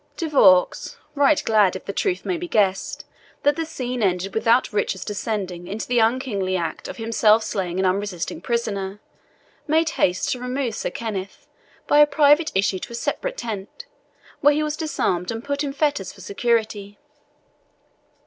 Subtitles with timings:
[0.17, 3.05] De Vaux, right glad, if the truth may be guessed,
[3.43, 7.85] that the scene ended without Richard's descending to the unkingly act of himself slaying an
[7.85, 8.99] unresisting prisoner,
[9.67, 11.45] made haste to remove Sir Kenneth
[11.85, 13.85] by a private issue to a separate tent,
[14.39, 16.97] where he was disarmed, and put in fetters for security.